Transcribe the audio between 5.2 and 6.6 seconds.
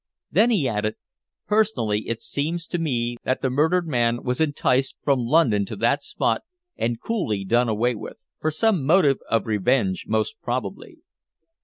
London to that spot